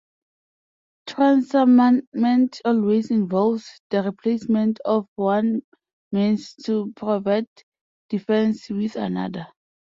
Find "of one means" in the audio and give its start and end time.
4.83-6.55